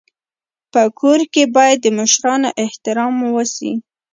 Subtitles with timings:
[0.71, 3.71] په کور کي باید د مشرانو احترام وسي.